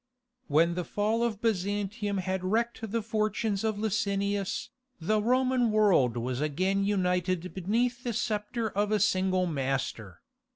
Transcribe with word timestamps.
When 0.47 0.73
the 0.73 0.83
fall 0.83 1.23
of 1.23 1.41
Byzantium 1.43 2.17
had 2.17 2.43
wrecked 2.43 2.89
the 2.91 3.03
fortunes 3.03 3.63
of 3.63 3.77
Licinius, 3.77 4.71
the 4.99 5.21
Roman 5.21 5.69
world 5.69 6.17
was 6.17 6.41
again 6.41 6.83
united 6.83 7.53
beneath 7.53 8.03
the 8.03 8.13
sceptre 8.13 8.71
of 8.71 8.91
a 8.91 8.99
single 8.99 9.45
master. 9.45 10.23